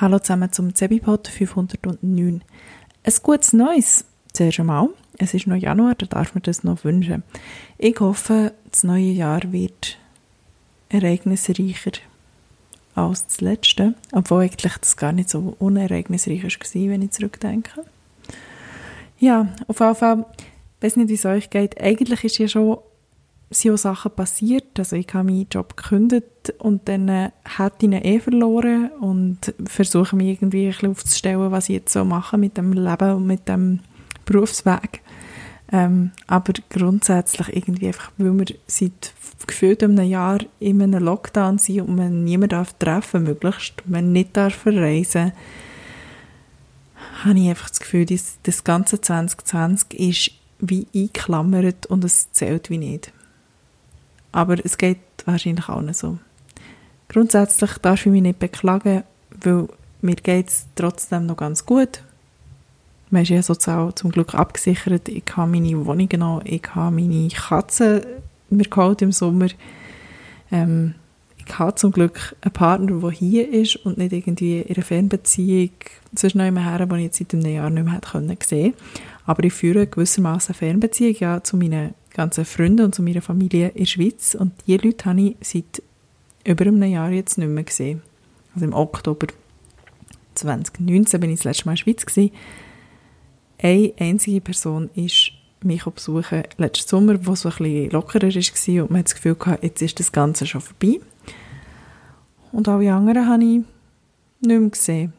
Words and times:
Hallo 0.00 0.18
zusammen 0.18 0.50
zum 0.50 0.74
Zebipod 0.74 1.28
509. 1.28 2.40
Ein 3.02 3.12
gutes 3.22 3.52
Neues 3.52 4.06
zuerst 4.32 4.58
einmal. 4.58 4.88
Es 5.18 5.34
ist 5.34 5.46
noch 5.46 5.56
Januar, 5.56 5.94
da 5.94 6.06
darf 6.06 6.34
man 6.34 6.40
das 6.42 6.64
noch 6.64 6.84
wünschen. 6.84 7.22
Ich 7.76 8.00
hoffe, 8.00 8.54
das 8.70 8.82
neue 8.82 9.10
Jahr 9.10 9.52
wird 9.52 9.98
ereignisreicher 10.88 12.00
als 12.94 13.26
das 13.26 13.42
letzte, 13.42 13.94
obwohl 14.12 14.44
eigentlich 14.44 14.72
das 14.80 14.96
gar 14.96 15.12
nicht 15.12 15.28
so 15.28 15.54
unereignisreich 15.58 16.44
war, 16.44 16.90
wenn 16.90 17.02
ich 17.02 17.10
zurückdenke. 17.10 17.84
Ja, 19.18 19.48
auf 19.66 19.80
jeden 19.80 19.96
Fall, 19.96 20.24
ich 20.78 20.82
weiß 20.82 20.96
nicht, 20.96 21.10
wie 21.10 21.14
es 21.14 21.26
euch 21.26 21.50
geht. 21.50 21.78
Eigentlich 21.78 22.24
ist 22.24 22.38
ja 22.38 22.48
schon 22.48 22.78
sind 23.50 23.72
auch 23.72 23.78
Sachen 23.78 24.12
passiert. 24.12 24.78
Also 24.78 24.96
ich 24.96 25.08
habe 25.12 25.24
meinen 25.24 25.48
Job 25.50 25.76
gekündigt 25.76 26.54
und 26.58 26.88
dann 26.88 27.08
äh, 27.08 27.30
hätte 27.44 27.86
ihn 27.86 27.92
eh 27.92 28.20
verloren 28.20 28.90
und 29.00 29.52
versuche 29.64 30.16
mich 30.16 30.28
irgendwie 30.28 30.66
ein 30.66 30.72
bisschen 30.72 30.90
aufzustellen, 30.90 31.50
was 31.50 31.68
ich 31.68 31.76
jetzt 31.76 31.92
so 31.92 32.04
mache 32.04 32.38
mit 32.38 32.56
dem 32.56 32.72
Leben 32.72 33.14
und 33.14 33.26
mit 33.26 33.48
dem 33.48 33.80
Berufsweg. 34.24 35.02
Ähm, 35.72 36.10
aber 36.26 36.52
grundsätzlich 36.68 37.54
irgendwie 37.54 37.88
einfach, 37.88 38.10
weil 38.18 38.38
wir 38.38 38.56
seit 38.66 39.12
gefühlt 39.46 39.82
einem 39.82 40.04
Jahr 40.04 40.40
in 40.58 40.82
einem 40.82 41.02
Lockdown 41.04 41.58
sind 41.58 41.82
und 41.82 41.96
man 41.96 42.24
niemanden 42.24 42.50
darf 42.50 42.72
treffen 42.74 43.24
möglichst, 43.24 43.82
man 43.86 44.12
nicht 44.12 44.36
darf 44.36 44.54
verreisen, 44.54 45.32
habe 47.24 47.38
ich 47.38 47.48
einfach 47.48 47.68
das 47.68 47.80
Gefühl, 47.80 48.06
dass 48.06 48.38
das 48.42 48.64
ganze 48.64 49.00
2020 49.00 50.00
ist 50.00 50.30
wie 50.58 50.86
eingeklammert 50.94 51.86
und 51.86 52.04
es 52.04 52.32
zählt 52.32 52.68
wie 52.70 52.78
nicht. 52.78 53.12
Aber 54.32 54.56
es 54.64 54.78
geht 54.78 54.98
wahrscheinlich 55.24 55.68
auch 55.68 55.80
nicht 55.80 55.98
so. 55.98 56.18
Grundsätzlich 57.08 57.72
darf 57.78 58.06
ich 58.06 58.12
mich 58.12 58.22
nicht 58.22 58.38
beklagen, 58.38 59.02
weil 59.42 59.68
mir 60.00 60.14
geht 60.14 60.48
es 60.48 60.66
trotzdem 60.76 61.26
noch 61.26 61.36
ganz 61.36 61.66
gut. 61.66 62.02
Man 63.10 63.22
ist 63.22 63.30
ja 63.30 63.42
sozusagen 63.42 63.96
zum 63.96 64.12
Glück 64.12 64.34
abgesichert. 64.34 65.08
Ich 65.08 65.24
habe 65.36 65.50
meine 65.50 65.84
Wohnung 65.84 66.08
noch, 66.16 66.42
ich 66.44 66.62
habe 66.74 66.94
meine 66.94 67.28
Katze 67.28 68.06
mir 68.50 68.64
geholt 68.64 69.02
im 69.02 69.12
Sommer. 69.12 69.48
Ähm, 70.52 70.94
ich 71.36 71.58
habe 71.58 71.74
zum 71.74 71.90
Glück 71.90 72.36
einen 72.42 72.52
Partner, 72.52 73.00
der 73.00 73.10
hier 73.10 73.52
ist 73.52 73.76
und 73.84 73.98
nicht 73.98 74.12
irgendwie 74.12 74.60
in 74.60 74.76
einer 74.76 74.84
Fernbeziehung 74.84 75.70
sonst 76.14 76.36
noch 76.36 76.46
immer 76.46 76.64
her, 76.64 76.86
den 76.86 76.98
ich 76.98 77.04
jetzt 77.04 77.18
seit 77.18 77.34
einem 77.34 77.46
Jahr 77.46 77.70
nicht 77.70 77.84
mehr 77.84 78.00
sehen 78.04 78.28
konnte. 78.28 78.74
Aber 79.26 79.44
ich 79.44 79.52
führe 79.52 79.86
gewissermaßen 79.86 80.54
eine 80.54 80.58
Fernbeziehung 80.58 81.16
ja, 81.18 81.42
zu 81.42 81.56
meinen 81.56 81.94
ganzen 82.20 82.44
Freunden 82.44 82.84
und 82.84 82.94
zu 82.94 83.02
meiner 83.02 83.22
Familie 83.22 83.68
in 83.68 83.78
der 83.78 83.86
Schweiz. 83.86 84.34
Und 84.34 84.52
diese 84.66 84.86
Leute 84.86 85.04
habe 85.06 85.20
ich 85.22 85.36
seit 85.40 85.82
über 86.44 86.66
einem 86.66 86.82
Jahr 86.82 87.10
jetzt 87.10 87.38
nicht 87.38 87.48
mehr 87.48 87.64
gesehen. 87.64 88.02
Also 88.54 88.66
im 88.66 88.74
Oktober 88.74 89.26
2019 90.34 91.18
bin 91.18 91.30
ich 91.30 91.38
das 91.38 91.44
letzte 91.44 91.64
Mal 91.64 91.72
in 91.72 91.76
der 91.76 91.82
Schweiz. 91.82 92.04
Gewesen. 92.04 92.32
Eine 93.62 93.92
einzige 93.98 94.42
Person 94.42 94.90
ist 94.94 95.32
mich 95.62 95.84
besuchen 95.84 96.42
letzten 96.58 96.88
Sommer, 96.88 97.26
wo 97.26 97.32
es 97.32 97.46
ein 97.46 97.52
bisschen 97.52 97.90
lockerer 97.90 98.28
war 98.28 98.82
und 98.82 98.90
man 98.90 98.98
hat 98.98 99.06
das 99.06 99.14
Gefühl 99.14 99.34
gehabt, 99.34 99.62
jetzt 99.62 99.82
ist 99.82 99.98
das 100.00 100.12
Ganze 100.12 100.46
schon 100.46 100.60
vorbei. 100.60 101.00
Und 102.52 102.68
alle 102.68 102.92
anderen 102.92 103.28
habe 103.28 103.42
ich 103.42 103.48
nicht 103.48 104.60
mehr 104.60 104.60
gesehen. 104.60 105.12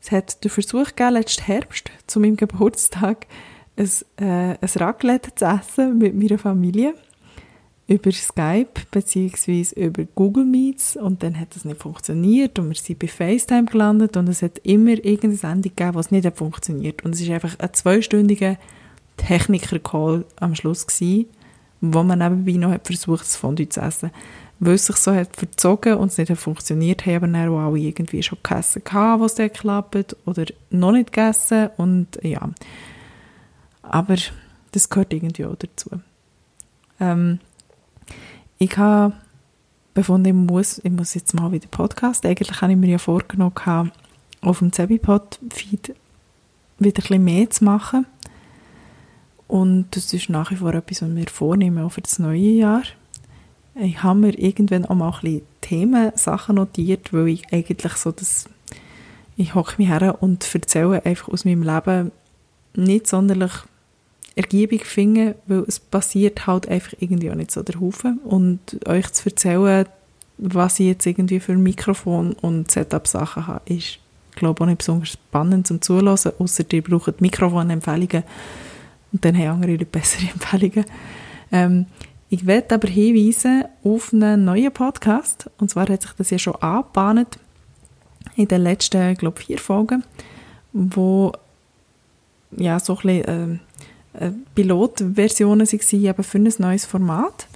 Es 0.00 0.10
hat 0.10 0.42
den 0.42 0.50
Versuch 0.50 0.86
gegeben, 0.86 1.14
letzten 1.14 1.44
Herbst, 1.44 1.90
zu 2.06 2.20
meinem 2.20 2.36
Geburtstag, 2.36 3.26
ein, 3.76 3.90
äh, 4.16 4.56
ein 4.60 4.70
Raclette 4.76 5.34
zu 5.34 5.44
essen 5.44 5.98
mit 5.98 6.14
meiner 6.14 6.38
Familie 6.38 6.94
über 7.88 8.10
Skype 8.10 8.80
bzw. 8.90 9.66
über 9.76 10.04
Google 10.14 10.44
Meets 10.44 10.96
und 10.96 11.22
dann 11.22 11.38
hat 11.38 11.54
das 11.54 11.64
nicht 11.64 11.80
funktioniert 11.80 12.58
und 12.58 12.68
wir 12.68 12.74
sind 12.74 12.98
bei 12.98 13.06
FaceTime 13.06 13.66
gelandet 13.66 14.16
und 14.16 14.28
es 14.28 14.42
hat 14.42 14.58
immer 14.64 14.92
irgendeine 14.92 15.36
Sendung 15.36 15.74
gegeben, 15.74 15.94
was 15.94 16.10
nicht 16.10 16.26
hat 16.26 16.36
funktioniert 16.36 17.04
und 17.04 17.14
es 17.14 17.20
ist 17.20 17.30
einfach 17.30 17.58
ein 17.58 17.72
zweistündiger 17.74 18.56
Techniker-Call 19.16 20.24
am 20.40 20.54
Schluss 20.54 20.86
gewesen, 20.86 21.26
wo 21.80 22.02
man 22.02 22.18
nebenbei 22.18 22.52
noch 22.52 22.72
hat 22.72 22.86
versucht, 22.86 23.22
das 23.22 23.36
Fondue 23.36 23.68
zu 23.68 23.80
essen. 23.80 24.10
Weil 24.58 24.74
es 24.74 24.86
sich 24.86 24.96
so 24.96 25.14
hat 25.14 25.36
verzogen 25.36 25.94
und 25.94 26.10
es 26.10 26.18
nicht 26.18 26.30
hat 26.30 26.38
funktioniert, 26.38 27.04
haben 27.04 27.16
aber 27.16 27.26
dann 27.28 27.48
auch 27.50 27.58
alle 27.58 27.78
irgendwie 27.78 28.22
schon 28.22 28.38
gegessen 28.42 28.82
was 28.84 29.34
dann 29.34 29.52
klappt 29.52 30.16
oder 30.24 30.46
noch 30.70 30.92
nicht 30.92 31.12
gegessen 31.12 31.68
und 31.76 32.18
ja, 32.22 32.50
aber 33.90 34.16
das 34.72 34.88
gehört 34.88 35.12
irgendwie 35.12 35.44
auch 35.44 35.56
dazu. 35.56 35.90
Ähm, 37.00 37.40
ich 38.58 38.76
habe 38.76 39.14
befunden, 39.94 40.26
ich 40.26 40.34
muss, 40.34 40.78
ich 40.78 40.90
muss 40.90 41.14
jetzt 41.14 41.34
mal 41.34 41.52
wieder 41.52 41.68
Podcast. 41.68 42.24
Eigentlich 42.24 42.60
habe 42.60 42.72
ich 42.72 42.78
mir 42.78 42.90
ja 42.90 42.98
vorgenommen, 42.98 43.92
auf 44.40 44.58
dem 44.58 44.72
Zebipod-Feed 44.72 45.94
wieder 46.78 46.98
ein 46.98 47.02
bisschen 47.02 47.24
mehr 47.24 47.50
zu 47.50 47.64
machen. 47.64 48.06
Und 49.48 49.94
das 49.96 50.12
ist 50.12 50.28
nach 50.28 50.50
wie 50.50 50.56
vor 50.56 50.74
etwas, 50.74 51.02
was 51.02 51.14
wir 51.14 51.26
vornehmen, 51.28 51.84
auch 51.84 51.92
für 51.92 52.00
das 52.02 52.18
neue 52.18 52.38
Jahr. 52.38 52.82
Ich 53.74 54.02
habe 54.02 54.18
mir 54.18 54.38
irgendwann 54.38 54.86
auch 54.86 54.94
mal 54.94 55.08
ein 55.08 55.20
bisschen 55.20 55.42
Themen, 55.60 56.12
Sachen 56.14 56.56
notiert, 56.56 57.12
weil 57.12 57.28
ich 57.28 57.52
eigentlich 57.52 57.92
so 57.94 58.10
das, 58.10 58.48
ich 59.36 59.54
hocke 59.54 59.74
mich 59.78 59.88
her 59.88 60.16
und 60.20 60.54
erzähle 60.54 61.04
einfach 61.04 61.28
aus 61.28 61.44
meinem 61.44 61.62
Leben 61.62 62.12
nicht 62.74 63.06
sonderlich 63.06 63.52
Ergebung 64.36 64.80
finden, 64.80 65.34
weil 65.46 65.64
es 65.66 65.80
passiert 65.80 66.46
halt 66.46 66.68
einfach 66.68 66.92
irgendwie 67.00 67.30
auch 67.30 67.34
nicht 67.34 67.50
so 67.50 67.62
der 67.62 67.80
Haufen. 67.80 68.18
Und 68.18 68.86
euch 68.86 69.10
zu 69.12 69.30
erzählen, 69.30 69.86
was 70.38 70.78
ich 70.78 70.86
jetzt 70.86 71.06
irgendwie 71.06 71.40
für 71.40 71.56
Mikrofon 71.56 72.34
und 72.34 72.70
Setup-Sachen 72.70 73.46
habe, 73.46 73.74
ist, 73.74 73.98
glaube 74.34 74.58
ich, 74.58 74.62
auch 74.62 74.66
nicht 74.66 74.78
besonders 74.78 75.08
spannend 75.08 75.66
zum 75.66 75.80
Zuhören, 75.80 76.08
außer 76.08 76.64
ihr 76.70 76.82
braucht 76.82 77.20
Mikrofonempfehlungen 77.22 78.22
und 79.12 79.24
dann 79.24 79.36
haben 79.36 79.48
andere 79.48 79.72
Leute 79.72 79.86
bessere 79.86 80.30
Empfehlungen. 80.32 80.84
Ähm, 81.50 81.86
ich 82.28 82.44
werde 82.44 82.74
aber 82.74 82.88
hinweisen 82.88 83.64
auf 83.82 84.12
einen 84.12 84.44
neuen 84.44 84.72
Podcast, 84.72 85.48
und 85.58 85.70
zwar 85.70 85.88
hat 85.88 86.02
sich 86.02 86.12
das 86.12 86.30
ja 86.30 86.38
schon 86.38 86.56
angebahnt 86.56 87.38
in 88.34 88.48
den 88.48 88.62
letzten, 88.62 89.14
glaube 89.14 89.40
vier 89.40 89.58
Folgen, 89.58 90.04
wo 90.72 91.32
ja 92.50 92.78
so 92.78 92.98
ein 92.98 93.02
bisschen, 93.02 93.24
äh, 93.24 93.58
Pilotversionen 94.54 95.66
waren 95.66 96.24
für 96.24 96.38
ein 96.38 96.52
neues 96.58 96.84
Format. 96.84 97.48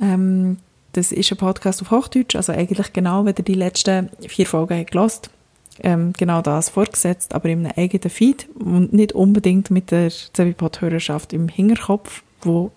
Ähm, 0.00 0.58
das 0.92 1.12
ist 1.12 1.30
ein 1.30 1.38
Podcast 1.38 1.82
auf 1.82 1.90
Hochdeutsch, 1.90 2.34
also 2.34 2.52
eigentlich 2.52 2.92
genau, 2.92 3.24
wenn 3.24 3.34
ihr 3.36 3.44
die 3.44 3.54
letzten 3.54 4.10
vier 4.26 4.46
Folgen 4.46 4.86
habt 4.94 5.30
ähm, 5.82 6.12
genau 6.16 6.42
das 6.42 6.70
vorgesetzt, 6.70 7.34
aber 7.34 7.48
in 7.48 7.66
einem 7.66 7.72
eigenen 7.76 8.10
Feed 8.10 8.48
und 8.54 8.92
nicht 8.92 9.12
unbedingt 9.12 9.70
mit 9.70 9.90
der 9.90 10.10
Zebipod-Hörerschaft 10.10 11.32
im 11.32 11.48
Hinterkopf, 11.48 12.22
wo 12.42 12.72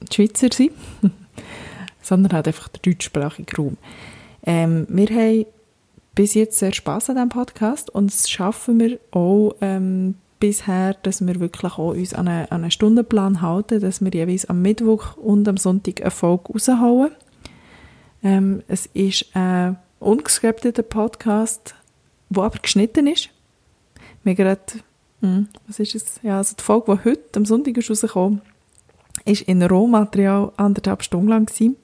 die 0.00 0.14
Schweizer 0.14 0.48
sind, 0.52 0.72
sondern 2.02 2.32
halt 2.32 2.46
einfach 2.46 2.68
der 2.68 2.80
deutschsprachige 2.82 3.56
Raum. 3.56 3.76
Ähm, 4.44 4.86
wir 4.88 5.08
haben 5.08 5.46
bis 6.14 6.34
jetzt 6.34 6.58
sehr 6.58 6.72
Spass 6.72 7.10
an 7.10 7.16
diesem 7.16 7.28
Podcast 7.30 7.90
und 7.90 8.10
es 8.10 8.30
schaffen 8.30 8.80
wir 8.80 8.98
auch 9.10 9.54
ähm, 9.60 10.14
bisher, 10.38 10.94
dass 11.02 11.26
wir 11.26 11.40
wirklich 11.40 11.78
auch 11.78 11.94
uns 11.94 12.14
an 12.14 12.28
einen, 12.28 12.46
an 12.46 12.62
einen 12.62 12.70
Stundenplan 12.70 13.40
halten, 13.42 13.80
dass 13.80 14.02
wir 14.02 14.10
jeweils 14.10 14.46
am 14.46 14.62
Mittwoch 14.62 15.16
und 15.16 15.48
am 15.48 15.56
Sonntag 15.56 16.00
eine 16.00 16.10
Folge 16.10 16.52
raushauen. 16.52 17.10
Ähm, 18.22 18.62
es 18.68 18.86
ist 18.86 19.26
ein 19.34 19.78
ungescripteter 20.00 20.82
Podcast, 20.82 21.74
der 22.28 22.42
aber 22.42 22.58
geschnitten 22.58 23.06
ist. 23.06 23.30
Wir 24.24 24.34
gerade, 24.34 24.60
hm, 25.20 25.48
was 25.66 25.78
ist 25.78 25.94
es? 25.94 26.20
Ja, 26.22 26.38
also 26.38 26.56
die 26.58 26.62
Folge, 26.62 26.96
die 26.96 27.10
heute 27.10 27.36
am 27.36 27.44
Sonntag 27.44 27.76
ist 27.76 27.90
rausgekommen, 27.90 28.42
ist 29.24 29.42
in 29.42 29.62
Rohmaterial 29.62 30.52
anderthalb 30.56 31.02
Stunden 31.02 31.28
lang 31.28 31.46
gewesen 31.46 31.76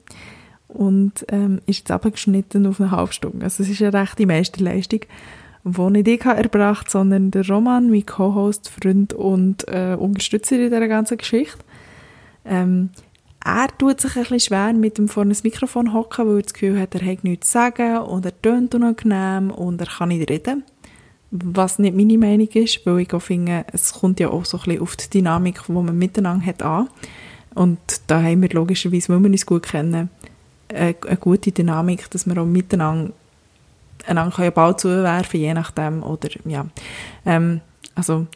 und 0.67 1.25
ähm, 1.29 1.61
ist 1.65 1.79
jetzt 1.79 1.91
abgeschnitten 1.91 2.65
auf 2.65 2.79
eine 2.79 2.91
halbe 2.91 3.13
Stunde. 3.13 3.45
Also 3.45 3.63
es 3.63 3.69
ist 3.69 3.81
eine 3.81 3.93
rechte 3.93 4.25
Meisterleistung 4.25 5.01
die 5.63 5.89
nicht 5.91 6.07
ich 6.07 6.25
erbracht, 6.25 6.89
sondern 6.89 7.31
der 7.31 7.47
Roman, 7.47 7.89
mein 7.89 8.05
Co-Host, 8.05 8.69
Freund 8.69 9.13
und 9.13 9.67
äh, 9.67 9.95
Unterstützer 9.97 10.55
in 10.55 10.63
dieser 10.63 10.87
ganzen 10.87 11.17
Geschichte. 11.17 11.59
Ähm, 12.45 12.89
er 13.45 13.67
tut 13.77 13.99
sich 13.99 14.15
ein 14.15 14.23
bisschen 14.23 14.39
schwer 14.39 14.73
mit 14.73 14.97
dem 14.97 15.09
vor 15.09 15.23
einem 15.23 15.35
Mikrofon 15.43 15.93
hocken, 15.93 16.27
weil 16.27 16.37
er 16.37 16.41
das 16.43 16.53
Gefühl 16.53 16.79
hat, 16.79 16.95
er 16.95 17.05
hat 17.05 17.23
nichts 17.23 17.47
zu 17.47 17.53
sagen 17.53 17.97
und 17.97 18.25
er 18.25 18.41
tönt 18.41 18.73
unangenehm 18.75 19.51
und 19.51 19.81
er 19.81 19.87
kann 19.87 20.09
nicht 20.09 20.29
reden. 20.29 20.63
Was 21.31 21.79
nicht 21.79 21.95
meine 21.95 22.17
Meinung 22.17 22.47
ist, 22.49 22.85
weil 22.85 22.99
ich 22.99 23.13
auch 23.13 23.21
finde, 23.21 23.65
es 23.71 23.93
kommt 23.93 24.19
ja 24.19 24.29
auch 24.29 24.45
so 24.45 24.57
ein 24.57 24.63
bisschen 24.63 24.81
auf 24.81 24.95
die 24.95 25.09
Dynamik, 25.09 25.61
die 25.67 25.71
man 25.71 25.97
miteinander 25.97 26.45
hat, 26.45 26.61
an. 26.61 26.89
Und 27.55 27.79
da 28.07 28.21
haben 28.21 28.41
wir 28.41 28.49
logischerweise, 28.49 29.09
weil 29.09 29.19
wir 29.19 29.29
uns 29.29 29.45
gut 29.45 29.63
kennen, 29.63 30.09
eine, 30.69 30.95
eine 31.07 31.17
gute 31.17 31.51
Dynamik, 31.51 32.09
dass 32.11 32.25
wir 32.25 32.37
auch 32.37 32.45
miteinander 32.45 33.13
einander 34.05 34.39
einen 34.39 34.53
Ball 34.53 34.77
zuwerfen 34.77 35.39
je 35.39 35.53
nachdem. 35.53 36.03
Oder, 36.03 36.29
ja. 36.45 36.65
Ähm, 37.25 37.61
also, 37.95 38.27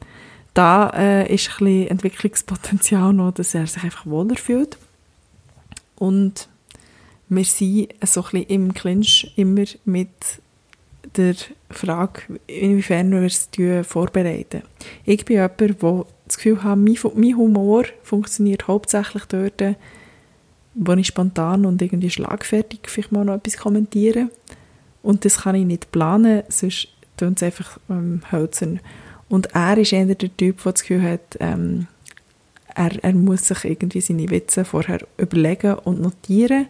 da 0.54 0.90
äh, 0.90 1.34
ist 1.34 1.50
ein 1.50 1.66
bisschen 1.66 1.88
Entwicklungspotenzial 1.88 3.14
noch, 3.14 3.32
dass 3.32 3.54
er 3.54 3.68
sich 3.68 3.84
einfach 3.84 4.06
wohler 4.06 4.36
fühlt. 4.36 4.78
Und 5.98 6.48
wir 7.30 7.44
sind 7.44 7.90
so 8.04 8.22
ein 8.22 8.32
bisschen 8.32 8.44
im 8.44 8.74
Clinch 8.74 9.34
immer 9.36 9.66
mit 9.86 10.10
der 11.16 11.36
Frage, 11.70 12.40
inwiefern 12.48 13.12
wir 13.12 13.24
es 13.24 13.50
vorbereiten. 13.88 14.64
Ich 15.06 15.26
bin 15.26 15.38
jemand, 15.38 15.60
der 15.60 16.06
das 16.28 16.38
Gefühl 16.38 16.64
hat, 16.64 16.78
mein 16.78 17.38
Humor 17.38 17.86
funktioniert 18.04 18.68
hauptsächlich 18.68 19.26
dort, 19.26 19.62
wo 20.74 20.94
ich 20.94 21.08
spontan 21.08 21.66
und 21.66 21.82
irgendwie 21.82 22.10
schlagfertig 22.10 22.82
vielleicht 22.86 23.12
mal 23.12 23.26
noch 23.26 23.36
etwas 23.36 23.58
kommentiere. 23.58 24.30
Und 25.02 25.26
das 25.26 25.42
kann 25.42 25.56
ich 25.56 25.66
nicht 25.66 25.92
planen, 25.92 26.44
sonst 26.50 26.90
tun 27.18 27.34
es 27.36 27.44
einfach 27.44 27.78
ähm, 27.90 28.22
hölzern. 28.32 28.80
Und 29.30 29.48
er 29.56 29.78
ist 29.78 29.94
eher 29.94 30.06
der 30.06 30.18
Typ, 30.18 30.64
der 30.64 30.72
das 30.72 30.82
Gefühl 30.82 31.02
hat, 31.02 31.38
ähm, 31.40 31.88
er, 32.76 33.04
er 33.04 33.14
muss 33.14 33.48
sich 33.48 33.66
irgendwie 33.66 34.02
seine 34.02 34.30
Witze 34.30 34.64
vorher 34.64 35.00
überlegen 35.18 35.74
und 35.80 36.00
notieren 36.00 36.68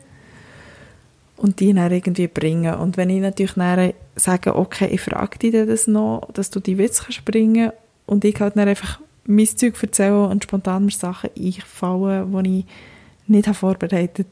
und 1.35 1.59
die 1.59 1.73
dann 1.73 1.91
irgendwie 1.91 2.27
bringen. 2.27 2.73
Und 2.75 2.97
wenn 2.97 3.09
ich 3.09 3.21
natürlich 3.21 3.53
dann 3.53 3.93
sage, 4.15 4.55
okay, 4.55 4.87
ich 4.91 5.01
frage 5.01 5.37
dich 5.37 5.51
das 5.51 5.87
noch, 5.87 6.27
dass 6.33 6.49
du 6.49 6.59
die 6.59 6.77
Witze 6.77 7.03
kannst 7.03 7.25
bringen 7.25 7.71
und 8.05 8.25
ich 8.25 8.39
halt 8.39 8.57
dann 8.57 8.67
einfach 8.67 8.99
mein 9.25 9.45
Zeug 9.45 9.75
erzähle 9.81 10.27
und 10.27 10.43
spontan 10.43 10.85
mir 10.85 10.91
Sachen 10.91 11.29
einfallen, 11.37 12.43
die 12.43 12.59
ich 12.59 12.65
nicht 13.27 13.47
habe 13.47 13.57
vorbereitet 13.57 14.27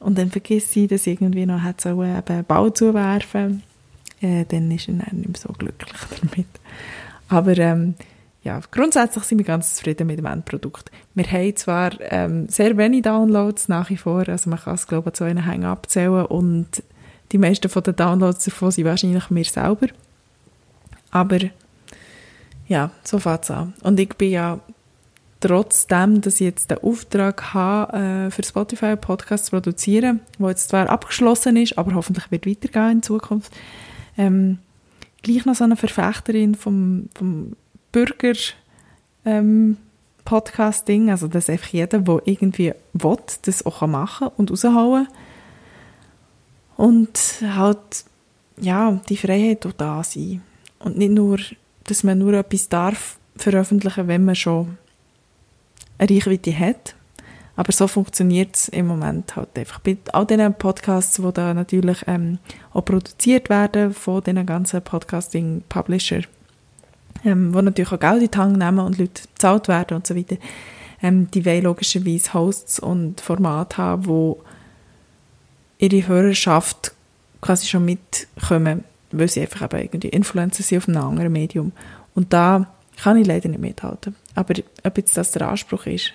und 0.00 0.18
dann 0.18 0.30
vergesse 0.30 0.80
ich, 0.80 0.88
dass 0.88 1.06
ich 1.06 1.20
irgendwie 1.20 1.46
noch 1.46 1.62
hat 1.62 1.80
so 1.80 2.00
einen 2.00 2.44
Ball 2.46 2.72
zuwerfen 2.72 3.62
äh, 4.20 4.44
dann 4.44 4.70
ist 4.70 4.88
er 4.88 4.94
nicht 4.94 5.12
mehr 5.12 5.36
so 5.36 5.52
glücklich 5.52 5.96
damit. 6.20 6.46
Aber 7.28 7.56
ähm, 7.58 7.94
ja, 8.42 8.60
grundsätzlich 8.70 9.24
sind 9.24 9.38
wir 9.38 9.44
ganz 9.44 9.74
zufrieden 9.74 10.06
mit 10.06 10.18
dem 10.18 10.26
Endprodukt. 10.26 10.90
Wir 11.14 11.26
haben 11.30 11.56
zwar 11.56 12.00
ähm, 12.00 12.48
sehr 12.48 12.76
wenig 12.76 13.02
Downloads 13.02 13.68
nach 13.68 13.90
wie 13.90 13.96
vor, 13.96 14.28
also 14.28 14.48
man 14.48 14.58
kann 14.58 14.74
es 14.74 14.86
glaube 14.86 15.10
ich 15.10 15.14
zu 15.14 15.24
einem 15.24 15.44
Hängen 15.44 15.64
abzählen 15.64 16.26
und 16.26 16.82
die 17.32 17.38
meisten 17.38 17.68
von 17.68 17.82
den 17.82 17.96
Downloads 17.96 18.44
davon 18.44 18.70
sind 18.70 18.86
wahrscheinlich 18.86 19.28
mir 19.30 19.44
selber. 19.44 19.88
Aber 21.10 21.38
ja, 22.68 22.90
so 23.04 23.18
fängt 23.18 23.44
es 23.44 23.50
an. 23.50 23.74
Und 23.82 24.00
ich 24.00 24.14
bin 24.14 24.30
ja 24.30 24.60
trotzdem, 25.40 26.20
dass 26.20 26.36
ich 26.36 26.46
jetzt 26.46 26.70
den 26.70 26.78
Auftrag 26.78 27.54
habe, 27.54 27.96
äh, 27.96 28.30
für 28.30 28.42
Spotify 28.42 28.86
einen 28.86 29.00
Podcast 29.00 29.46
zu 29.46 29.50
produzieren, 29.52 30.20
der 30.38 30.48
jetzt 30.48 30.68
zwar 30.68 30.88
abgeschlossen 30.88 31.56
ist, 31.56 31.78
aber 31.78 31.94
hoffentlich 31.94 32.30
wird 32.30 32.46
weitergehen 32.46 32.98
in 32.98 33.02
Zukunft, 33.02 33.52
ähm, 34.16 34.58
gleich 35.22 35.44
noch 35.44 35.54
so 35.54 35.64
eine 35.64 35.76
Verfechterin 35.76 36.54
vom, 36.54 37.08
vom 37.14 37.56
Bürger 37.92 38.34
ähm, 39.24 39.76
Podcasting, 40.24 41.10
also 41.10 41.28
dass 41.28 41.48
einfach 41.48 41.68
jeder, 41.68 42.00
der 42.00 42.20
irgendwie 42.24 42.74
will, 42.92 43.16
das 43.42 43.64
auch 43.64 43.86
machen 43.86 44.28
und 44.36 44.50
raushauen. 44.50 45.08
Und 46.76 47.18
halt 47.42 48.04
ja, 48.60 49.00
die 49.08 49.16
Freiheit 49.16 49.64
auch 49.66 49.72
da 49.72 50.02
sein. 50.04 50.42
Und 50.78 50.98
nicht 50.98 51.12
nur, 51.12 51.38
dass 51.84 52.04
man 52.04 52.18
nur 52.18 52.34
etwas 52.34 52.68
darf 52.68 53.18
veröffentlichen, 53.36 54.08
wenn 54.08 54.24
man 54.24 54.34
schon 54.34 54.76
eine 55.98 56.10
Reichweite 56.10 56.58
hat, 56.58 56.94
aber 57.56 57.72
so 57.72 57.88
funktioniert 57.88 58.54
es 58.54 58.68
im 58.68 58.86
Moment 58.86 59.34
halt 59.34 59.58
einfach. 59.58 59.80
Bei 59.80 59.96
all 60.12 60.26
diesen 60.26 60.54
Podcasts, 60.54 61.16
die 61.16 61.32
da 61.32 61.52
natürlich 61.54 62.04
ähm, 62.06 62.38
auch 62.72 62.84
produziert 62.84 63.50
werden 63.50 63.92
von 63.92 64.22
diesen 64.22 64.46
ganzen 64.46 64.80
Podcasting-Publisher, 64.80 66.22
ähm, 67.24 67.52
die 67.52 67.62
natürlich 67.62 67.92
auch 67.92 67.98
Geld 67.98 68.22
in 68.22 68.30
die 68.30 68.38
Hand 68.38 68.58
nehmen 68.58 68.78
und 68.78 68.98
Leute 68.98 69.22
bezahlt 69.34 69.66
werden 69.66 69.96
und 69.96 70.06
so 70.06 70.14
weiter, 70.14 70.36
ähm, 71.02 71.30
die 71.32 71.44
wollen 71.44 71.64
logischerweise 71.64 72.32
Hosts 72.34 72.78
und 72.78 73.20
Formate 73.20 73.78
haben, 73.78 74.06
wo 74.06 74.40
ihre 75.78 76.06
Hörerschaft 76.06 76.92
quasi 77.40 77.66
schon 77.66 77.84
mitkommen, 77.84 78.84
weil 79.10 79.28
sie 79.28 79.40
einfach 79.40 79.62
eben 79.62 79.78
irgendwie 79.78 80.08
Influencer 80.08 80.62
sind 80.62 80.78
auf 80.78 80.88
einem 80.88 81.02
anderen 81.02 81.32
Medium. 81.32 81.72
Und 82.14 82.32
da 82.32 82.66
kann 83.00 83.16
ich 83.16 83.26
leider 83.26 83.48
nicht 83.48 83.60
mithalten. 83.60 84.16
Aber 84.38 84.54
ob 84.84 84.96
jetzt 84.96 85.16
das 85.16 85.32
der 85.32 85.48
Anspruch 85.48 85.86
ist, 85.86 86.12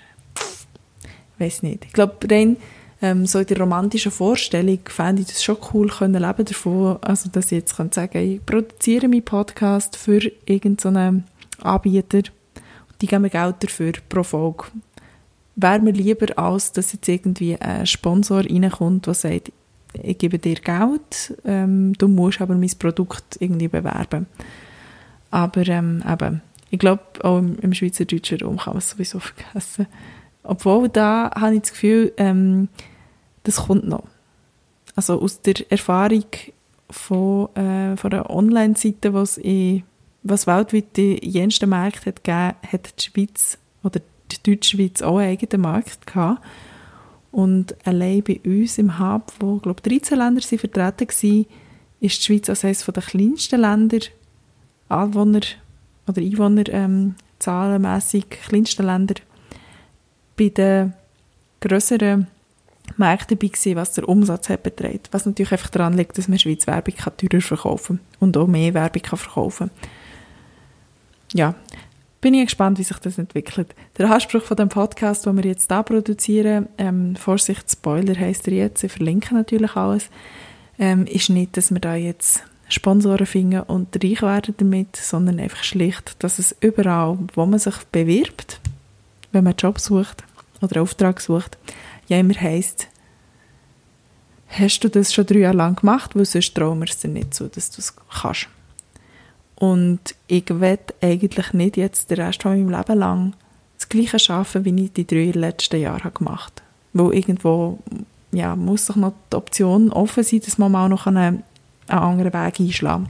weiß 1.39 1.61
nicht. 1.63 1.83
Ich 1.83 1.91
glaube, 1.91 2.15
rein 2.31 2.55
ähm, 3.01 3.25
so 3.25 3.39
in 3.39 3.47
der 3.47 3.59
romantischen 3.59 4.13
Vorstellung 4.13 4.79
fände 4.85 5.23
ich 5.23 5.27
das 5.27 5.43
schon 5.43 5.57
cool, 5.73 5.89
können 5.89 6.21
leben 6.21 6.45
davon, 6.45 6.99
also 7.01 7.27
dass 7.29 7.47
ich 7.47 7.57
jetzt 7.57 7.75
kann 7.75 7.91
sagen 7.91 8.17
ich 8.17 8.45
produziere 8.45 9.09
meinen 9.09 9.25
Podcast 9.25 9.97
für 9.97 10.21
irgendeinen 10.45 11.25
Anbieter 11.61 12.19
und 12.19 13.01
die 13.01 13.07
geben 13.07 13.23
mir 13.23 13.29
Geld 13.29 13.55
dafür 13.59 13.91
pro 14.07 14.23
Folge. 14.23 14.67
Wäre 15.57 15.79
mir 15.79 15.91
lieber, 15.91 16.37
als 16.37 16.71
dass 16.71 16.93
jetzt 16.93 17.09
irgendwie 17.09 17.59
ein 17.59 17.85
Sponsor 17.85 18.45
reinkommt, 18.45 19.05
der 19.05 19.15
sagt, 19.15 19.51
ich 20.01 20.17
gebe 20.17 20.39
dir 20.39 20.55
Geld, 20.55 21.37
ähm, 21.43 21.91
du 21.97 22.07
musst 22.07 22.39
aber 22.39 22.55
mein 22.55 22.71
Produkt 22.79 23.35
irgendwie 23.41 23.67
bewerben. 23.67 24.27
Aber 25.29 25.67
ähm, 25.67 26.01
eben, 26.09 26.41
ich 26.73 26.79
glaube, 26.79 27.03
auch 27.21 27.37
im, 27.37 27.59
im 27.59 27.71
Schweizerdeutschen 27.71 28.41
Raum 28.41 28.57
kann 28.57 28.73
man 28.73 28.79
es 28.79 28.89
sowieso 28.89 29.19
vergessen. 29.19 29.85
Obwohl, 30.41 30.89
da 30.89 31.29
habe 31.35 31.53
ich 31.53 31.61
das 31.61 31.71
Gefühl, 31.73 32.11
ähm, 32.17 32.67
das 33.43 33.67
kommt 33.67 33.87
noch. 33.87 34.05
Also 34.95 35.21
aus 35.21 35.39
der 35.41 35.71
Erfahrung 35.71 36.25
von, 36.89 37.55
äh, 37.55 37.95
von 37.95 38.11
einer 38.11 38.27
Online-Seite, 38.27 39.13
was 39.13 39.37
was 40.23 40.47
weltweit 40.47 40.97
die 40.97 41.19
jensten 41.23 41.69
Märkte 41.69 42.07
hat 42.07 42.23
gegeben, 42.23 42.55
hat 42.71 42.93
die 42.97 43.03
Schweiz 43.03 43.59
oder 43.83 44.01
die 44.31 44.51
Deutschschweiz 44.51 45.03
auch 45.03 45.17
einen 45.17 45.29
eigenen 45.29 45.61
Markt 45.61 46.07
gehabt. 46.07 46.43
Und 47.31 47.75
allein 47.85 48.23
bei 48.23 48.39
uns 48.43 48.79
im 48.79 48.97
Hub, 48.97 49.31
wo, 49.39 49.57
glaube 49.57 49.83
13 49.83 50.17
Länder 50.17 50.41
sind 50.41 50.59
vertreten 50.59 51.07
waren, 51.07 51.45
ist 51.99 52.17
die 52.17 52.23
Schweiz 52.23 52.49
als 52.49 52.65
eines 52.65 52.83
der 52.83 53.03
kleinsten 53.03 53.61
Länder, 53.61 53.99
Anwohner 54.89 55.41
oder 56.07 56.21
Einwohner 56.21 56.63
ähm, 56.69 57.15
kleinsten 57.39 58.85
Länder 58.85 59.15
bei 60.37 60.49
den 60.49 60.93
grösseren 61.61 62.27
Märkten 62.97 63.37
dabei 63.37 63.47
gewesen, 63.47 63.75
was 63.75 63.93
der 63.93 64.07
Umsatz 64.07 64.49
hat 64.49 64.63
beträgt. 64.63 65.09
Was 65.11 65.25
natürlich 65.25 65.51
einfach 65.51 65.69
daran 65.69 65.93
liegt, 65.93 66.17
dass 66.17 66.27
man 66.27 66.39
Schweiz 66.39 66.67
Werbung 66.67 66.95
kann 66.95 67.17
teurer 67.17 67.41
verkaufen 67.41 67.99
und 68.19 68.37
auch 68.37 68.47
mehr 68.47 68.73
Werbung 68.73 69.01
kann 69.01 69.19
verkaufen 69.19 69.71
Ja, 71.33 71.55
bin 72.21 72.33
ich 72.33 72.45
gespannt, 72.45 72.79
wie 72.79 72.83
sich 72.83 72.97
das 72.99 73.17
entwickelt. 73.17 73.75
Der 73.97 74.09
Anspruch 74.09 74.43
von 74.43 74.57
dem 74.57 74.69
Podcast, 74.69 75.25
den 75.25 75.37
wir 75.37 75.45
jetzt 75.45 75.69
da 75.69 75.83
produzieren, 75.83 76.69
ähm, 76.77 77.15
Vorsicht, 77.15 77.69
Spoiler 77.69 78.17
heisst 78.17 78.47
er 78.47 78.53
jetzt, 78.53 78.83
ich 78.83 78.93
verlinke 78.93 79.33
natürlich 79.33 79.75
alles, 79.75 80.09
ähm, 80.79 81.05
ist 81.05 81.29
nicht, 81.29 81.57
dass 81.57 81.71
wir 81.71 81.81
da 81.81 81.95
jetzt 81.95 82.43
Sponsoren 82.69 83.25
finden 83.25 83.61
und 83.61 84.03
reich 84.03 84.21
werden 84.21 84.55
damit, 84.57 84.95
sondern 84.95 85.39
einfach 85.39 85.63
schlicht, 85.63 86.15
dass 86.19 86.39
es 86.39 86.55
überall, 86.59 87.17
wo 87.35 87.45
man 87.45 87.59
sich 87.59 87.75
bewirbt, 87.91 88.59
wenn 89.31 89.43
man 89.43 89.53
einen 89.53 89.57
Job 89.57 89.79
sucht 89.79 90.23
oder 90.61 90.77
einen 90.77 90.83
Auftrag 90.83 91.21
sucht, 91.21 91.57
ja 92.07 92.19
immer 92.19 92.39
heisst, 92.39 92.87
hast 94.47 94.79
du 94.79 94.89
das 94.89 95.13
schon 95.13 95.25
drei 95.25 95.39
Jahre 95.39 95.57
lang 95.57 95.75
gemacht, 95.75 96.15
weil 96.15 96.25
sonst 96.25 96.55
trauen 96.55 96.79
wir 96.79 96.87
es 96.87 96.99
dir 96.99 97.09
nicht 97.09 97.33
zu, 97.33 97.47
dass 97.47 97.71
du 97.71 97.79
es 97.79 97.93
kannst. 98.21 98.47
Und 99.55 100.15
ich 100.27 100.49
will 100.49 100.79
eigentlich 101.01 101.53
nicht 101.53 101.77
jetzt 101.77 102.09
den 102.09 102.19
Rest 102.19 102.43
von 102.43 102.51
meinem 102.51 102.77
Leben 102.77 102.99
lang 102.99 103.33
das 103.77 103.89
Gleiche 103.89 104.19
schaffen, 104.19 104.65
wie 104.65 104.85
ich 104.85 104.93
die 104.93 105.07
drei 105.07 105.31
letzten 105.31 105.79
Jahre 105.79 106.11
gemacht 106.11 106.61
habe. 106.93 107.09
Weil 107.09 107.17
irgendwo 107.17 107.79
ja, 108.31 108.55
muss 108.55 108.87
doch 108.87 108.95
noch 108.95 109.13
die 109.31 109.35
Option 109.35 109.91
offen 109.91 110.23
sein, 110.23 110.41
dass 110.43 110.57
man 110.57 110.71
mal 110.71 110.89
noch 110.89 111.07
einen, 111.07 111.43
einen 111.87 111.99
anderen 111.99 112.33
Weg 112.33 112.59
einschlagen. 112.59 113.07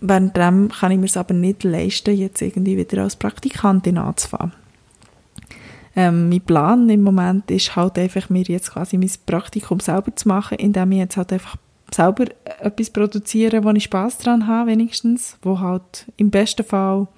Währenddem 0.00 0.68
kann 0.68 0.92
ich 0.92 0.98
mir 0.98 1.06
es 1.06 1.16
aber 1.16 1.34
nicht 1.34 1.64
leisten, 1.64 2.16
jetzt 2.16 2.42
irgendwie 2.42 2.76
wieder 2.76 3.02
als 3.02 3.16
Praktikantin 3.16 3.98
anzufangen. 3.98 4.52
Ähm, 5.94 6.28
mein 6.28 6.42
Plan 6.42 6.88
im 6.90 7.02
Moment 7.02 7.50
ist 7.50 7.74
halt 7.74 7.98
einfach, 7.98 8.28
mir 8.28 8.42
jetzt 8.42 8.72
quasi 8.72 8.98
mein 8.98 9.10
Praktikum 9.24 9.80
selber 9.80 10.14
zu 10.14 10.28
machen, 10.28 10.58
indem 10.58 10.92
ich 10.92 10.98
jetzt 10.98 11.16
halt 11.16 11.32
einfach 11.32 11.56
selber 11.92 12.26
etwas 12.60 12.90
produziere, 12.90 13.64
wo 13.64 13.70
ich 13.70 13.84
Spaß 13.84 14.18
dran 14.18 14.46
habe, 14.46 14.70
wenigstens, 14.70 15.38
wo 15.40 15.60
halt 15.60 16.06
im 16.18 16.30
besten 16.30 16.64
Fall 16.64 17.08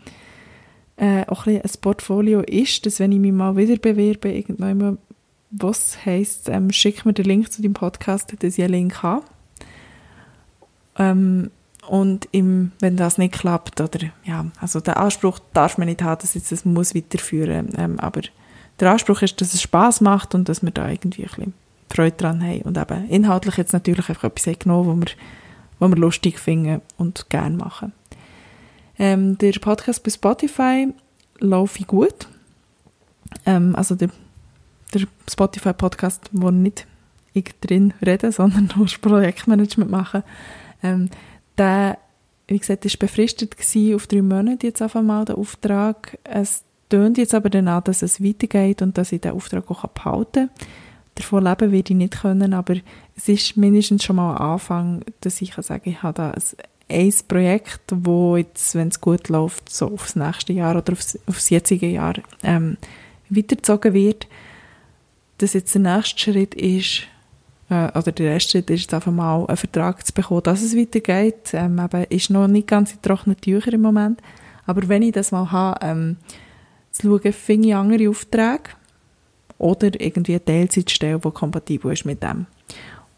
äh, 0.96 1.24
auch 1.26 1.46
ein, 1.46 1.60
ein 1.60 1.70
Portfolio 1.80 2.40
ist, 2.40 2.86
dass 2.86 3.00
wenn 3.00 3.12
ich 3.12 3.18
mich 3.18 3.32
mal 3.32 3.56
wieder 3.56 3.76
bewerbe, 3.76 4.30
irgendwann 4.30 4.98
was 5.50 6.04
heisst, 6.04 6.48
ähm, 6.48 6.70
schick 6.70 7.06
mir 7.06 7.14
den 7.14 7.24
Link 7.24 7.50
zu 7.50 7.62
dem 7.62 7.72
Podcast, 7.72 8.34
dass 8.38 8.58
ich 8.58 8.64
einen 8.64 8.74
Link 8.74 9.02
habe. 9.02 9.24
Ähm, 10.98 11.50
und 11.88 12.28
im, 12.32 12.72
wenn 12.80 12.96
das 12.96 13.16
nicht 13.16 13.34
klappt, 13.34 13.80
oder, 13.80 14.00
ja, 14.24 14.46
also 14.60 14.80
der 14.80 14.98
Anspruch 14.98 15.38
darf 15.54 15.78
man 15.78 15.88
nicht 15.88 16.02
haben, 16.02 16.20
dass 16.20 16.34
jetzt 16.34 16.52
das 16.52 16.64
muss 16.64 16.94
weiterführen, 16.94 17.72
ähm, 17.78 17.98
aber 17.98 18.22
der 18.78 18.92
Anspruch 18.92 19.22
ist, 19.22 19.40
dass 19.40 19.54
es 19.54 19.62
Spaß 19.62 20.02
macht 20.02 20.34
und 20.34 20.48
dass 20.48 20.62
wir 20.62 20.70
da 20.70 20.88
irgendwie 20.88 21.22
ein 21.22 21.28
bisschen 21.28 21.54
Freude 21.90 22.16
dran 22.16 22.42
haben 22.42 22.62
und 22.62 22.76
eben 22.76 23.08
inhaltlich 23.08 23.56
jetzt 23.56 23.72
natürlich 23.72 24.08
einfach 24.08 24.24
etwas 24.24 24.58
genommen, 24.58 25.00
was 25.00 25.08
wir, 25.08 25.16
was 25.78 25.90
wir 25.90 25.96
lustig 25.96 26.38
finden 26.38 26.82
und 26.98 27.30
gerne 27.30 27.56
machen. 27.56 27.92
Ähm, 28.98 29.38
der 29.38 29.52
Podcast 29.52 30.02
bei 30.02 30.10
Spotify 30.10 30.88
läuft 31.38 31.86
gut. 31.86 32.28
Ähm, 33.46 33.74
also 33.76 33.94
der, 33.94 34.10
der 34.92 35.02
Spotify-Podcast, 35.30 36.30
wo 36.32 36.50
nicht 36.50 36.86
ich 37.32 37.54
drin 37.60 37.94
rede, 38.04 38.32
sondern 38.32 38.70
nur 38.76 38.86
Projektmanagement 39.00 39.90
mache, 39.90 40.24
ähm, 40.82 41.10
der, 41.56 41.98
wie 42.46 42.58
gesagt, 42.58 42.84
ist 42.84 42.98
befristet 42.98 43.56
auf 43.94 44.06
drei 44.06 44.22
Monate 44.22 44.66
jetzt 44.66 44.82
auf 44.82 44.96
einmal 44.96 45.24
der 45.24 45.38
Auftrag. 45.38 46.18
Es 46.24 46.64
tönt 46.88 47.18
jetzt 47.18 47.34
aber 47.34 47.50
dann 47.50 47.68
an, 47.68 47.84
dass 47.84 48.02
es 48.02 48.22
weitergeht 48.22 48.82
und 48.82 48.96
dass 48.96 49.12
ich 49.12 49.20
den 49.20 49.32
Auftrag 49.32 49.70
auch 49.70 49.86
behalten 49.88 50.48
kann. 50.48 50.68
Davon 51.18 51.42
leben 51.44 51.72
werde 51.72 51.92
ich 51.92 51.98
nicht 51.98 52.20
können, 52.20 52.54
aber 52.54 52.76
es 53.16 53.28
ist 53.28 53.56
mindestens 53.56 54.04
schon 54.04 54.16
mal 54.16 54.36
ein 54.36 54.52
Anfang, 54.52 55.02
dass 55.20 55.42
ich 55.42 55.50
kann 55.50 55.64
sagen 55.64 55.90
ich 55.90 56.02
habe 56.02 56.14
da 56.14 56.30
ein, 56.30 56.42
ein 56.88 57.12
Projekt, 57.26 57.82
wo 57.90 58.36
jetzt, 58.36 58.76
wenn 58.76 58.88
es 58.88 59.00
gut 59.00 59.28
läuft, 59.28 59.68
so 59.68 59.92
aufs 59.92 60.14
nächste 60.14 60.52
Jahr 60.52 60.76
oder 60.76 60.92
aufs, 60.92 61.18
aufs 61.26 61.50
jetzige 61.50 61.88
Jahr 61.88 62.14
ähm, 62.44 62.76
weitergezogen 63.30 63.94
wird. 63.94 64.28
Dass 65.38 65.54
jetzt 65.54 65.74
der 65.74 65.82
nächste 65.82 66.18
Schritt 66.18 66.54
ist, 66.54 67.02
äh, 67.70 67.88
oder 67.96 68.12
der 68.12 68.32
erste 68.32 68.58
ist 68.58 68.68
jetzt 68.68 68.94
einfach 68.94 69.12
mal 69.12 69.44
einen 69.46 69.56
Vertrag 69.56 70.04
zu 70.06 70.12
bekommen, 70.12 70.42
dass 70.42 70.62
es 70.62 70.76
weitergeht. 70.76 71.52
Ähm, 71.52 71.78
eben, 71.78 72.04
ist 72.04 72.30
noch 72.30 72.48
nicht 72.48 72.68
ganz 72.68 72.92
in 72.92 73.02
trockenen 73.02 73.40
Tüchern 73.40 73.74
im 73.74 73.82
Moment. 73.82 74.20
Aber 74.66 74.88
wenn 74.88 75.02
ich 75.02 75.12
das 75.12 75.32
mal 75.32 75.50
habe, 75.50 75.78
ähm, 75.84 76.16
zu 76.92 77.08
schauen, 77.08 77.32
finde 77.32 77.68
ich 77.68 77.74
andere 77.74 78.08
Aufträge 78.08 78.70
oder 79.58 80.00
irgendwie 80.00 80.32
eine 80.32 80.44
Teilzeitstelle, 80.44 81.18
die 81.18 81.30
kompatibel 81.30 81.92
ist 81.92 82.04
mit 82.04 82.22
dem. 82.22 82.46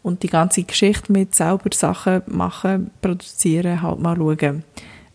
Und 0.03 0.23
die 0.23 0.27
ganze 0.27 0.63
Geschichte 0.63 1.11
mit 1.11 1.35
selber 1.35 1.69
Sachen 1.73 2.23
machen, 2.25 2.91
produzieren, 3.01 3.81
halt 3.81 3.99
mal 3.99 4.15
schauen. 4.15 4.63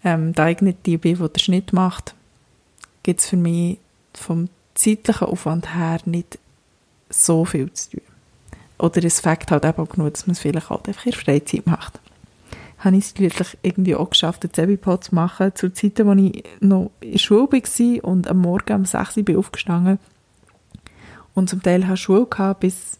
Ähm, 0.04 0.32
da 0.32 0.48
ich 0.48 0.60
nicht 0.60 0.86
die 0.86 0.98
bin, 0.98 1.16
die 1.16 1.28
den 1.28 1.38
Schnitt 1.40 1.72
macht, 1.72 2.14
gibt 3.02 3.20
es 3.20 3.28
für 3.28 3.36
mich 3.36 3.78
vom 4.14 4.48
zeitlichen 4.74 5.26
Aufwand 5.26 5.74
her 5.74 5.98
nicht 6.04 6.38
so 7.10 7.44
viel 7.44 7.72
zu 7.72 7.90
tun. 7.90 8.15
Oder 8.78 9.04
es 9.04 9.20
fängt 9.20 9.50
halt 9.50 9.64
eben 9.64 9.78
auch 9.82 9.88
genug, 9.88 10.12
dass 10.12 10.26
man 10.26 10.32
es 10.32 10.40
vielleicht 10.40 10.70
halt 10.70 10.88
einfach 10.88 11.06
in 11.06 11.12
der 11.12 11.20
Freizeit 11.20 11.66
macht. 11.66 12.00
Habe 12.78 12.96
ich 12.96 13.06
es 13.06 13.18
wirklich 13.18 13.56
irgendwie 13.62 13.94
auch 13.94 14.10
geschafft, 14.10 14.44
einen 14.44 14.52
Zebipod 14.52 15.04
zu 15.04 15.14
machen, 15.14 15.54
zu 15.54 15.72
Zeiten, 15.72 16.08
als 16.08 16.20
ich 16.20 16.44
noch 16.60 16.90
in 17.00 17.12
der 17.12 17.18
Schule 17.18 17.48
war 17.50 18.04
und 18.04 18.28
am 18.28 18.38
Morgen 18.38 18.74
um 18.74 18.84
6 18.84 19.16
Uhr 19.16 19.22
bin 19.24 19.36
aufgestanden. 19.36 19.98
Und 21.34 21.48
zum 21.48 21.62
Teil 21.62 21.86
hatte 21.86 21.96
Schule 21.96 22.26
gehabt 22.26 22.60
bis, 22.60 22.98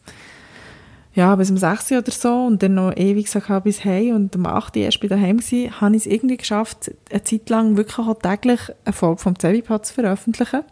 ja, 1.15 1.35
bis 1.37 1.51
um 1.51 1.59
6 1.59 1.91
Uhr 1.91 1.99
oder 1.99 2.11
so 2.11 2.47
und 2.47 2.63
dann 2.63 2.75
noch 2.75 2.97
ewig 2.97 3.31
gehabt 3.31 3.65
bis 3.65 3.85
heim. 3.85 4.17
Und 4.17 4.35
um 4.35 4.47
8 4.47 4.77
Uhr 4.77 4.83
erst 4.83 5.01
bei 5.01 5.09
daheim 5.09 5.41
war, 5.41 5.81
habe 5.83 5.97
ich 5.97 6.07
es 6.07 6.13
irgendwie 6.13 6.39
geschafft, 6.39 6.91
eine 7.11 7.25
Zeit 7.25 7.51
lang 7.51 7.77
wirklich 7.77 7.99
auch 7.99 8.19
täglich 8.19 8.61
eine 8.87 8.93
Folge 8.95 9.21
vom 9.21 9.39
Zebipod 9.39 9.85
zu 9.85 9.93
veröffentlichen 9.93 10.63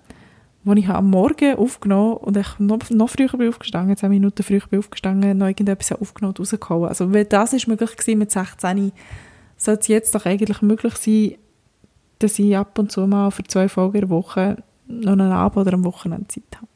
wo 0.64 0.72
ich 0.72 0.88
am 0.88 1.10
Morgen 1.10 1.56
aufgenommen 1.56 2.16
und 2.16 2.36
ich 2.36 2.58
noch, 2.58 2.78
noch 2.90 3.10
früher 3.10 3.28
bin 3.28 3.48
aufgestanden, 3.48 3.96
10 3.96 4.08
Minuten 4.08 4.42
früher 4.42 4.62
bin 4.68 4.78
aufgestanden, 4.78 5.36
noch 5.38 5.46
irgendetwas 5.46 5.92
aufgenommen 5.92 6.34
und 6.38 6.40
rausgehauen. 6.40 6.88
Also 6.88 7.12
wenn 7.12 7.28
das 7.28 7.52
ist 7.52 7.68
möglich 7.68 7.96
gewesen 7.96 8.18
mit 8.18 8.30
16, 8.30 8.92
sollte 9.56 9.80
es 9.80 9.88
jetzt 9.88 10.14
doch 10.14 10.24
eigentlich 10.24 10.62
möglich 10.62 10.96
sein, 10.96 11.34
dass 12.18 12.38
ich 12.38 12.56
ab 12.56 12.78
und 12.78 12.90
zu 12.90 13.06
mal 13.06 13.30
für 13.30 13.44
zwei 13.44 13.68
Folgen 13.68 13.96
in 13.96 14.00
der 14.02 14.10
Woche 14.10 14.62
noch 14.86 15.12
einen 15.12 15.32
Abend 15.32 15.58
oder 15.58 15.74
am 15.74 15.84
Wochenende 15.84 16.28
Zeit 16.28 16.56
habe. 16.56 16.68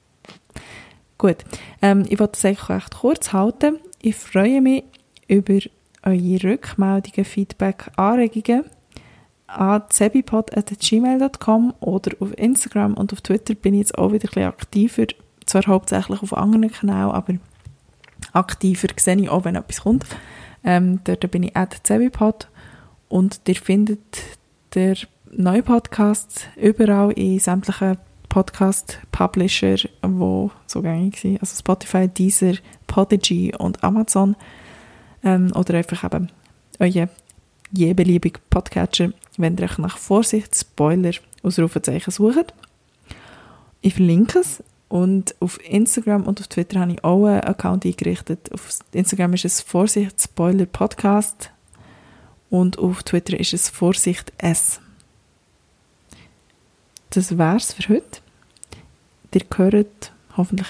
Gut, 1.17 1.39
ähm, 1.83 2.05
ich 2.09 2.19
wollte 2.19 2.33
das 2.33 2.45
eigentlich 2.45 2.69
recht 2.69 2.95
kurz 2.95 3.33
halten. 3.33 3.79
Ich 4.01 4.15
freue 4.15 4.61
mich 4.61 4.85
über 5.27 5.59
eure 6.03 6.43
Rückmeldungen, 6.45 7.25
Feedback, 7.25 7.91
Anregungen 7.97 8.65
an 9.49 9.83
zebipod.gmail.com 9.89 11.75
oder 11.81 12.13
auf 12.21 12.37
Instagram 12.39 12.95
und 12.95 13.13
auf 13.13 13.23
Twitter 13.23 13.55
bin 13.55 13.75
ich 13.75 13.81
jetzt 13.81 13.99
auch 13.99 14.13
wieder 14.13 14.29
ein 14.29 14.35
bisschen 14.35 14.45
aktiver. 14.45 15.07
Zwar 15.47 15.67
hauptsächlich 15.67 16.23
auf 16.23 16.37
anderen 16.37 16.71
Kanälen, 16.71 17.11
aber 17.11 17.35
aktiver 18.33 18.89
sehe 18.97 19.17
ich 19.17 19.31
auch, 19.31 19.45
wenn 19.45 19.57
etwas 19.57 19.83
kommt. 19.83 20.05
Ähm, 20.65 21.01
dort 21.05 21.31
bin 21.31 21.45
ich 21.45 21.57
at 21.57 21.81
zebipod 21.83 22.49
und 23.09 23.41
ihr 23.49 23.55
findet 23.57 24.01
der 24.75 24.97
neue 25.31 25.63
Podcast 25.63 26.49
überall 26.57 27.13
in 27.13 27.39
sämtlichen 27.39 27.97
Podcast-Publisher, 28.29 29.77
die 29.77 30.51
so 30.67 30.83
gängig 30.83 31.19
sind, 31.19 31.41
also 31.41 31.57
Spotify, 31.57 32.07
Deezer, 32.07 32.55
Podigy 32.87 33.55
und 33.57 33.83
Amazon 33.83 34.37
ähm, 35.25 35.51
oder 35.55 35.75
einfach 35.75 36.05
eben 36.05 36.31
euer 36.79 37.09
je 37.71 37.95
beliebig 37.95 38.39
Podcatcher 38.51 39.11
wenn 39.39 39.57
ihr 39.57 39.65
euch 39.65 39.79
nach 39.79 39.97
Vorsicht 39.97 40.55
Spoiler 40.55 41.13
Ausrufezeichen 41.43 42.11
sucht. 42.11 42.53
Ich 43.81 43.95
verlinke 43.95 44.41
es 44.41 44.63
und 44.89 45.35
auf 45.41 45.59
Instagram 45.65 46.27
und 46.27 46.41
auf 46.41 46.49
Twitter 46.49 46.81
habe 46.81 46.93
ich 46.93 47.05
auch 47.05 47.27
einen 47.27 47.41
Account 47.41 47.87
eingerichtet. 47.87 48.53
Auf 48.53 48.69
Instagram 48.93 49.35
ist 49.35 49.45
es 49.45 49.61
Vorsicht 49.61 50.21
Spoiler 50.21 50.67
Podcast 50.67 51.51
und 52.51 52.79
auf 52.79 53.03
Twitter 53.03 53.39
ist 53.39 53.55
es 53.55 53.69
Vorsicht 53.69 54.33
S. 54.39 54.81
Das 57.11 57.39
wär's 57.39 57.73
für 57.73 57.95
heute. 57.95 58.21
Ihr 59.35 59.43
hört 59.57 60.13
hoffentlich 60.37 60.69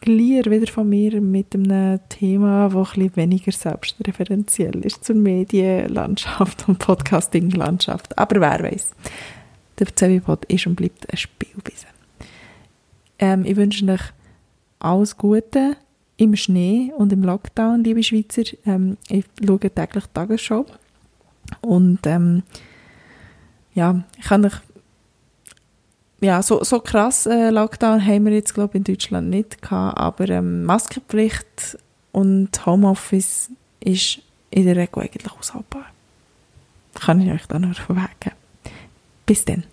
gleich 0.00 0.50
wieder 0.50 0.66
von 0.66 0.88
mir 0.88 1.20
mit 1.20 1.54
einem 1.54 2.00
Thema, 2.08 2.68
das 2.68 2.96
ein 2.96 3.16
weniger 3.16 3.52
selbstreferenziell 3.52 4.84
ist 4.84 5.04
zur 5.04 5.16
Medienlandschaft 5.16 6.68
und 6.68 6.78
Podcasting-Landschaft. 6.78 8.16
Aber 8.18 8.40
wer 8.40 8.62
weiß. 8.62 8.92
Der 9.78 9.94
CW-Pod 9.94 10.44
ist 10.46 10.66
und 10.66 10.76
bleibt 10.76 11.10
ein 11.10 11.16
Spielwiese. 11.16 11.86
Ähm, 13.18 13.44
ich 13.44 13.56
wünsche 13.56 13.90
euch 13.90 14.00
alles 14.78 15.16
Gute 15.16 15.76
im 16.16 16.36
Schnee 16.36 16.92
und 16.96 17.12
im 17.12 17.22
Lockdown, 17.22 17.84
liebe 17.84 18.02
Schweizer. 18.02 18.42
Ähm, 18.66 18.96
ich 19.08 19.24
schaue 19.44 19.58
täglich 19.58 20.04
die 20.04 20.12
Tagesschau. 20.12 20.66
Und 21.62 22.00
ähm, 22.06 22.42
ja, 23.74 24.04
ich 24.18 24.24
kann 24.26 24.44
euch 24.44 24.60
ja, 26.20 26.42
so, 26.42 26.62
so 26.62 26.80
krass 26.80 27.26
äh, 27.26 27.50
Lockdown 27.50 28.04
haben 28.04 28.26
wir 28.26 28.32
jetzt, 28.32 28.54
glaube 28.54 28.70
ich, 28.72 28.74
in 28.76 28.84
Deutschland 28.84 29.30
nicht 29.30 29.62
gehabt, 29.62 29.98
aber 29.98 30.28
ähm, 30.28 30.64
Maskenpflicht 30.64 31.78
und 32.12 32.66
Homeoffice 32.66 33.50
ist 33.80 34.20
in 34.50 34.66
der 34.66 34.76
Regel 34.76 35.02
eigentlich 35.02 35.30
aushaltbar. 35.32 35.86
Kann 36.94 37.20
ich 37.20 37.32
euch 37.32 37.46
dann 37.46 37.62
noch 37.62 37.74
verwegen. 37.74 38.32
Bis 39.24 39.44
dann. 39.44 39.64